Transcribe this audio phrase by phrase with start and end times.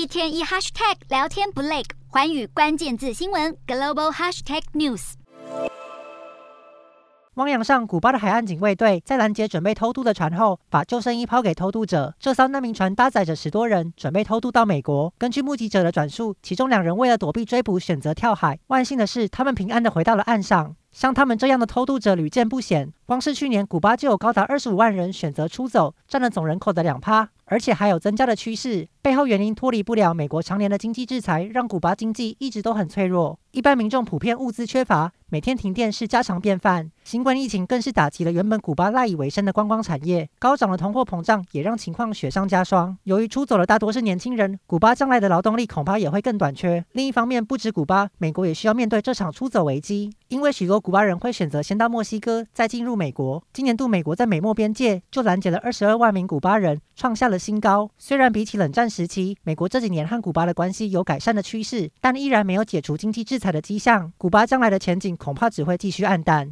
[0.00, 5.12] 一天一 hashtag 聊天不累，寰宇关键字新闻 global hashtag news。
[7.34, 12.14] 汪洋上，古巴的海岸警卫队在拦截准备偷渡的船后，把救生衣抛给偷渡者。
[12.18, 15.12] 这艘难民船搭载着十多人，准备偷渡到美国。
[15.18, 18.58] 根据目击者的转述，其中两人为了躲避追捕，选择跳海。
[18.68, 20.76] 万幸的是，他们平安的回到了岸上。
[20.92, 28.88] 像他们这样的偷渡者屡见不鲜，光是去年，古巴就有高达二十五万人选择出走，占了总人口的两趴，而且还有增加的趋势。
[29.02, 33.38] 背后原因脱离不了美国常年的经济制裁，让古巴经济一直都很脆弱。
[33.52, 36.90] 一般民众普遍物资缺乏，每天停电是家常便饭。
[37.02, 42.96] 新冠疫情更是打击了原本古巴赖以为生的观光产业，高涨的通货膨胀也让情况雪上加霜。
[43.04, 46.84] 由于出走的大多是年轻人，古巴将来的劳动力恐怕也会更短缺。
[46.92, 53.44] 另一方面，不止古巴，美国也需要面对这场出走危机，因为许多古巴人会选择先到墨西哥，再进入美国。
[53.52, 57.90] 今年度美国在美墨边界就拦截了二十二万名古巴人，创下了新高。
[57.98, 64.12] 虽然比起冷战时期，美国这几年和古巴的关系有改善的趋势，但依然没有解除经济制裁的迹象。
[64.16, 66.48] 古巴将来的前景恐怕只会继续黯淡。